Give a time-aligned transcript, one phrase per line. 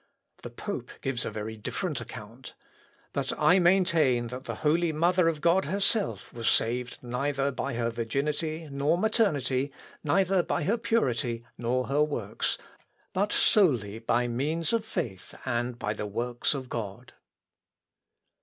[0.41, 2.55] The pope gives a very different account.
[3.13, 7.91] But I maintain that the holy Mother of God herself was saved neither by her
[7.91, 9.71] virginity nor maternity,
[10.03, 12.57] neither by her purity nor her works,
[13.13, 17.13] but solely by means of faith and by the works of God...."